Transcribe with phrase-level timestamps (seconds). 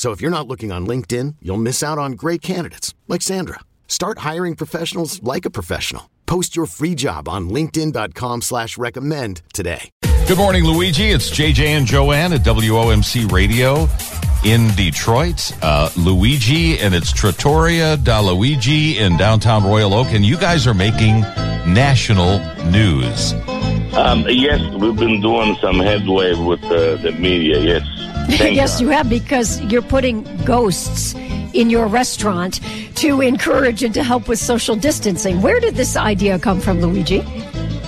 [0.00, 3.60] So if you're not looking on LinkedIn, you'll miss out on great candidates like Sandra.
[3.86, 6.08] Start hiring professionals like a professional.
[6.24, 9.90] Post your free job on LinkedIn.com slash recommend today.
[10.26, 11.10] Good morning, Luigi.
[11.10, 13.86] It's JJ and Joanne at WOMC Radio
[14.42, 15.52] in Detroit.
[15.62, 20.72] Uh, Luigi and it's Trattoria da Luigi in downtown Royal Oak, and you guys are
[20.72, 21.20] making
[21.74, 22.38] national
[22.70, 23.34] news.
[23.92, 28.00] Um, yes, we've been doing some headway with the, the media, yes.
[28.60, 31.14] Yes, you have because you're putting ghosts
[31.52, 32.60] in your restaurant
[32.96, 35.42] to encourage and to help with social distancing.
[35.42, 37.24] Where did this idea come from, Luigi?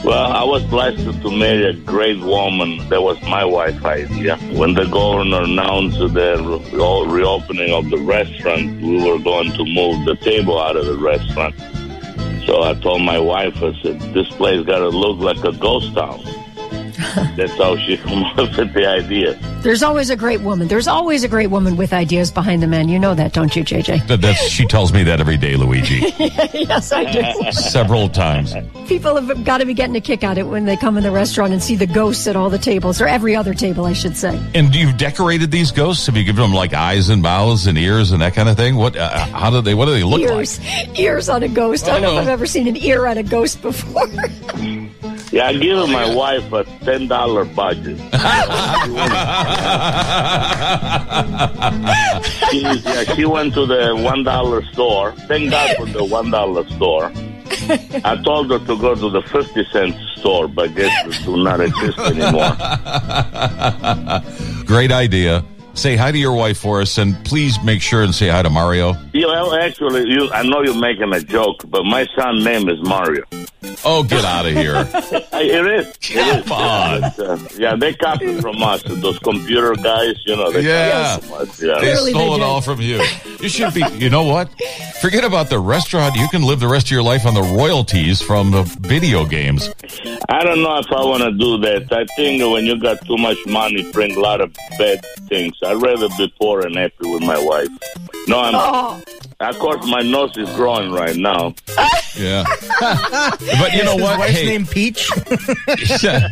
[0.05, 2.89] Well, I was blessed to marry a great woman.
[2.89, 4.37] That was my wife idea.
[4.59, 10.05] When the governor announced the re- reopening of the restaurant, we were going to move
[10.05, 11.55] the table out of the restaurant.
[12.47, 15.95] So I told my wife, I said, this place got to look like a ghost
[15.95, 16.21] town.
[17.37, 19.39] That's how she came up with the idea.
[19.63, 20.69] There's always a great woman.
[20.69, 22.89] There's always a great woman with ideas behind the man.
[22.89, 24.07] You know that, don't you, JJ?
[24.09, 27.53] That, that's, she tells me that every day, Luigi, yes, I do.
[27.53, 28.55] several times.
[28.89, 31.03] People have got to be getting a kick out of it when they come in
[31.03, 33.93] the restaurant and see the ghosts at all the tables, or every other table, I
[33.93, 34.41] should say.
[34.55, 36.07] And you've decorated these ghosts?
[36.07, 38.77] Have you given them like eyes and mouths and ears and that kind of thing?
[38.77, 38.97] What?
[38.97, 39.75] Uh, how do they?
[39.75, 40.99] What do they look Ears, like?
[40.99, 41.89] ears on a ghost.
[41.89, 44.07] I don't know if I've ever seen an ear on a ghost before.
[45.33, 47.97] Yeah, I give my wife a ten dollar budget.
[52.51, 55.13] she, yeah, she went to the one dollar store.
[55.27, 57.11] Thank God for the one dollar store.
[58.05, 61.63] I told her to go to the fifty cent store, but guess it do not
[61.63, 62.53] exist anymore.
[64.67, 65.43] Great idea.
[65.73, 68.51] Say hi to your wife for us, and please make sure and say hi to
[68.51, 68.97] Mario.
[69.15, 72.83] You know, actually, you, I know you're making a joke, but my son's name is
[72.83, 73.23] Mario.
[73.85, 74.89] Oh, get out of here!
[75.43, 75.87] It is.
[76.11, 76.43] It is.
[76.45, 77.01] Come on.
[77.01, 78.83] Yeah, uh, yeah, they copied from us.
[78.85, 80.51] Those computer guys, you know.
[80.53, 81.17] They Yeah.
[81.19, 81.63] copied from us.
[81.63, 81.75] Yeah.
[81.75, 83.03] They Clearly they stole it all from you.
[83.43, 83.83] You should be.
[83.95, 84.49] You know what?
[85.01, 86.15] Forget about the restaurant.
[86.15, 89.69] You can live the rest of your life on the royalties from the video games.
[90.29, 91.93] I don't know if I want to do that.
[91.93, 95.55] I think when you got too much money, bring a lot of bad things.
[95.65, 97.69] I'd rather be poor and happy with my wife.
[98.29, 98.55] No, I'm.
[98.55, 99.03] Oh,
[99.41, 101.53] Of course, my nose is growing right now.
[102.17, 102.45] Yeah.
[102.81, 104.21] but you know what?
[104.21, 105.11] Wife's Hey, name Peach.
[106.03, 106.29] yeah.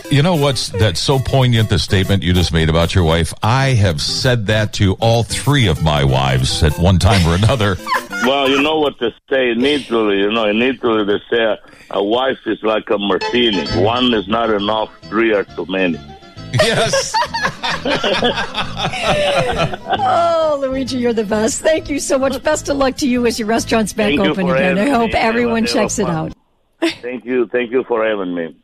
[0.10, 1.70] you know what's that's so poignant?
[1.70, 3.32] The statement you just made about your wife.
[3.42, 7.76] I have said that to all three of my wives at one time or another.
[8.22, 10.18] Well, you know what they say in Italy.
[10.18, 11.58] You know, in Italy they say a,
[11.92, 13.66] a wife is like a martini.
[13.82, 14.90] One is not enough.
[15.04, 15.98] Three are too many.
[16.52, 17.14] yes.
[19.98, 21.62] oh, Luigi, you're the best.
[21.62, 22.42] Thank you so much.
[22.42, 24.78] Best of luck to you as your restaurant's back Thank open for again.
[24.78, 26.34] I hope everyone checks it out.
[26.80, 27.46] Thank you.
[27.46, 28.54] Thank you for having me.